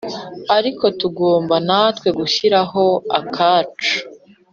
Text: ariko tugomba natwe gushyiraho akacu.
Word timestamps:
ariko 0.57 0.85
tugomba 0.99 1.55
natwe 1.67 2.09
gushyiraho 2.19 2.83
akacu. 3.19 3.95